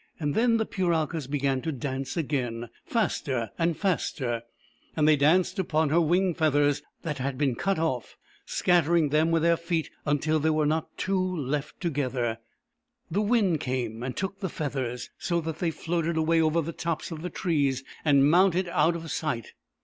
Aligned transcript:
Then 0.19 0.57
the 0.57 0.65
Puralkas 0.65 1.27
began 1.27 1.61
to 1.61 1.71
dance 1.71 2.17
again, 2.17 2.69
faster 2.83 3.51
and 3.59 3.77
faster; 3.77 4.41
and 4.95 5.07
they 5.07 5.15
danced 5.15 5.59
upon 5.59 5.89
her 5.91 6.01
wing 6.01 6.33
feathers 6.33 6.81
that 7.03 7.19
had 7.19 7.37
been 7.37 7.53
cut 7.53 7.77
off, 7.77 8.17
scat 8.43 8.85
tering 8.85 9.11
them 9.11 9.29
with 9.29 9.43
their 9.43 9.55
feet 9.57 9.91
until 10.07 10.39
there 10.39 10.53
were 10.53 10.65
not 10.65 10.87
two 10.97 11.21
left 11.23 11.79
together, 11.81 12.25
and 12.29 12.37
the 13.11 13.21
wind 13.21 13.59
came 13.59 14.01
and 14.01 14.17
took 14.17 14.39
the 14.39 14.49
feathers, 14.49 15.11
so 15.19 15.39
that 15.39 15.59
they 15.59 15.69
floated 15.69 16.17
away 16.17 16.41
over 16.41 16.61
the 16.61 16.73
tops 16.73 17.11
of 17.11 17.21
the 17.21 17.29
trees 17.29 17.83
and 18.03 18.27
mounted 18.27 18.67
out 18.69 18.95
of 18.95 19.11
sight. 19.11 19.53